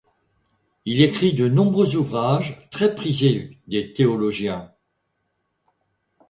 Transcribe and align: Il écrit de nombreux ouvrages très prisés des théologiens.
Il 0.85 0.99
écrit 1.03 1.31
de 1.33 1.47
nombreux 1.47 1.95
ouvrages 1.95 2.67
très 2.71 2.95
prisés 2.95 3.59
des 3.67 3.93
théologiens. 3.93 4.73